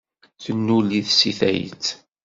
[0.43, 1.85] Tennul-it seg tayet.